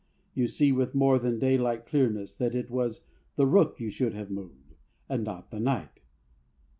You 0.33 0.47
see 0.47 0.71
with 0.71 0.95
more 0.95 1.19
than 1.19 1.37
daylight 1.37 1.85
clearness 1.85 2.35
that 2.37 2.55
it 2.55 2.71
was 2.71 3.05
the 3.35 3.45
Rook 3.45 3.79
you 3.79 3.91
should 3.91 4.15
have 4.15 4.31
moved, 4.31 4.73
and 5.07 5.23
not 5.23 5.51
the 5.51 5.59
Knight. 5.59 5.99